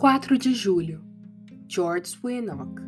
4 0.00 0.38
de 0.38 0.54
julho, 0.54 1.04
George 1.68 2.18
Winnock. 2.24 2.80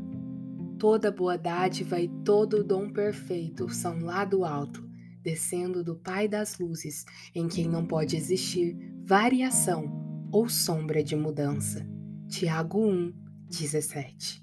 Toda 0.79 1.13
boa 1.13 1.37
dádiva 1.37 2.01
e 2.01 2.09
todo 2.25 2.65
dom 2.65 2.91
perfeito 2.91 3.69
são 3.69 4.01
lá 4.01 4.25
do 4.25 4.47
alto, 4.47 4.83
descendo 5.23 5.85
do 5.85 5.95
Pai 5.95 6.27
das 6.27 6.59
luzes, 6.59 7.05
em 7.35 7.49
quem 7.49 7.69
não 7.69 7.85
pode 7.85 8.17
existir 8.17 8.75
variação 9.05 9.93
ou 10.33 10.49
sombra 10.49 11.05
de 11.05 11.15
mudança. 11.15 11.87
Tiago 12.31 12.83
1, 12.83 13.13
17. 13.47 14.43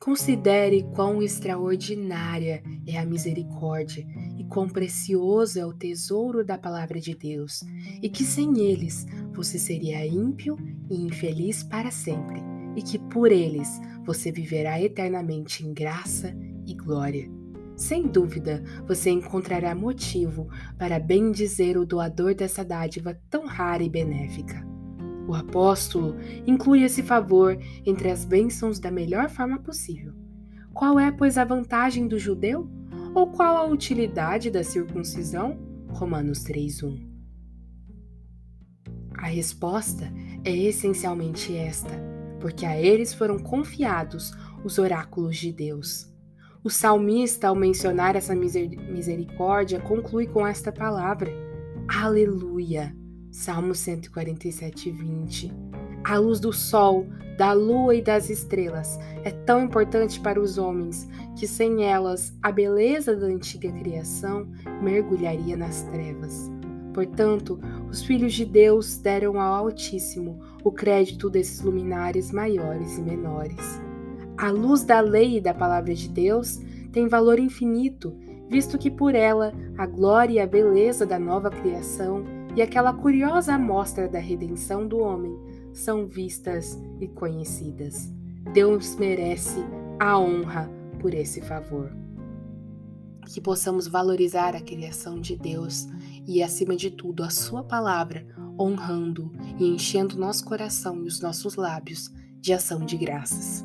Considere 0.00 0.84
quão 0.94 1.22
extraordinária 1.22 2.62
é 2.86 2.98
a 2.98 3.04
misericórdia 3.04 4.06
quão 4.48 4.68
precioso 4.68 5.58
é 5.58 5.66
o 5.66 5.72
tesouro 5.72 6.44
da 6.44 6.56
palavra 6.58 7.00
de 7.00 7.14
Deus, 7.14 7.62
e 8.02 8.08
que 8.08 8.24
sem 8.24 8.60
eles 8.60 9.06
você 9.32 9.58
seria 9.58 10.06
ímpio 10.06 10.56
e 10.90 11.00
infeliz 11.00 11.62
para 11.62 11.90
sempre, 11.90 12.40
e 12.76 12.82
que 12.82 12.98
por 12.98 13.32
eles 13.32 13.80
você 14.04 14.30
viverá 14.30 14.80
eternamente 14.80 15.66
em 15.66 15.72
graça 15.72 16.34
e 16.66 16.74
glória. 16.74 17.30
Sem 17.76 18.06
dúvida, 18.06 18.62
você 18.86 19.10
encontrará 19.10 19.74
motivo 19.74 20.48
para 20.78 21.00
bendizer 21.00 21.76
o 21.76 21.84
doador 21.84 22.34
dessa 22.34 22.64
dádiva 22.64 23.18
tão 23.28 23.46
rara 23.46 23.82
e 23.82 23.88
benéfica. 23.88 24.64
O 25.26 25.34
apóstolo 25.34 26.14
inclui 26.46 26.82
esse 26.82 27.02
favor 27.02 27.58
entre 27.84 28.10
as 28.10 28.24
bênçãos 28.24 28.78
da 28.78 28.90
melhor 28.90 29.28
forma 29.28 29.58
possível. 29.58 30.12
Qual 30.72 30.98
é, 30.98 31.10
pois, 31.10 31.38
a 31.38 31.44
vantagem 31.44 32.06
do 32.06 32.18
judeu? 32.18 32.68
Ou 33.14 33.28
qual 33.28 33.56
a 33.56 33.64
utilidade 33.64 34.50
da 34.50 34.64
circuncisão? 34.64 35.56
Romanos 35.90 36.42
3:1. 36.42 37.00
A 39.16 39.26
resposta 39.26 40.12
é 40.44 40.50
essencialmente 40.50 41.56
esta, 41.56 41.94
porque 42.40 42.66
a 42.66 42.76
eles 42.78 43.14
foram 43.14 43.38
confiados 43.38 44.32
os 44.64 44.78
oráculos 44.78 45.36
de 45.36 45.52
Deus. 45.52 46.12
O 46.64 46.68
salmista, 46.68 47.48
ao 47.48 47.54
mencionar 47.54 48.16
essa 48.16 48.34
misericórdia, 48.34 49.80
conclui 49.80 50.26
com 50.26 50.44
esta 50.44 50.72
palavra: 50.72 51.30
Aleluia. 51.86 52.96
Salmo 53.30 53.74
147, 53.74 54.90
20. 54.90 55.52
A 56.04 56.18
luz 56.18 56.38
do 56.38 56.52
sol, 56.52 57.06
da 57.38 57.52
lua 57.52 57.94
e 57.94 58.02
das 58.02 58.28
estrelas 58.28 58.98
é 59.24 59.30
tão 59.30 59.64
importante 59.64 60.20
para 60.20 60.38
os 60.38 60.58
homens 60.58 61.08
que 61.34 61.46
sem 61.46 61.84
elas 61.84 62.36
a 62.42 62.52
beleza 62.52 63.16
da 63.16 63.26
antiga 63.26 63.72
criação 63.72 64.46
mergulharia 64.82 65.56
nas 65.56 65.82
trevas. 65.84 66.50
Portanto, 66.92 67.58
os 67.90 68.04
filhos 68.04 68.34
de 68.34 68.44
Deus 68.44 68.98
deram 68.98 69.40
ao 69.40 69.66
Altíssimo 69.66 70.38
o 70.62 70.70
crédito 70.70 71.30
desses 71.30 71.62
luminares 71.62 72.30
maiores 72.30 72.98
e 72.98 73.02
menores. 73.02 73.80
A 74.36 74.50
luz 74.50 74.84
da 74.84 75.00
lei 75.00 75.38
e 75.38 75.40
da 75.40 75.54
palavra 75.54 75.94
de 75.94 76.08
Deus 76.08 76.60
tem 76.92 77.08
valor 77.08 77.38
infinito, 77.38 78.14
visto 78.48 78.76
que 78.76 78.90
por 78.90 79.14
ela 79.14 79.52
a 79.78 79.86
glória 79.86 80.34
e 80.34 80.40
a 80.40 80.46
beleza 80.46 81.06
da 81.06 81.18
nova 81.18 81.50
criação 81.50 82.24
e 82.56 82.62
aquela 82.62 82.92
curiosa 82.92 83.54
amostra 83.54 84.08
da 84.08 84.18
redenção 84.18 84.86
do 84.86 84.98
homem 84.98 85.36
são 85.72 86.06
vistas 86.06 86.80
e 87.00 87.08
conhecidas. 87.08 88.12
Deus 88.52 88.96
merece 88.96 89.58
a 89.98 90.18
honra 90.18 90.70
por 91.00 91.12
esse 91.12 91.40
favor. 91.40 91.90
Que 93.26 93.40
possamos 93.40 93.88
valorizar 93.88 94.54
a 94.54 94.60
criação 94.60 95.20
de 95.20 95.34
Deus 95.36 95.86
e, 96.26 96.42
acima 96.42 96.76
de 96.76 96.90
tudo, 96.90 97.24
a 97.24 97.30
Sua 97.30 97.64
palavra, 97.64 98.24
honrando 98.58 99.32
e 99.58 99.66
enchendo 99.66 100.18
nosso 100.18 100.44
coração 100.44 101.02
e 101.02 101.08
os 101.08 101.20
nossos 101.20 101.56
lábios 101.56 102.10
de 102.40 102.52
ação 102.52 102.84
de 102.84 102.96
graças. 102.96 103.64